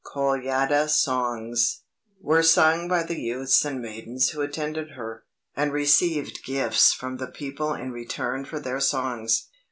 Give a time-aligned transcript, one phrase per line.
[0.03, 1.81] _,Kolyada songs)
[2.19, 7.27] were sung by the youths and maidens who attended her, and received gifts from the
[7.27, 9.49] people in return for their songs.